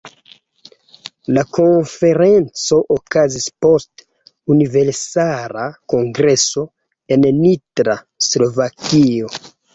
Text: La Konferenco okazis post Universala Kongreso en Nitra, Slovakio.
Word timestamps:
La 1.37 1.41
Konferenco 1.57 2.79
okazis 2.95 3.45
post 3.67 4.03
Universala 4.55 5.67
Kongreso 5.95 6.65
en 7.19 7.31
Nitra, 7.45 7.99
Slovakio. 8.31 9.33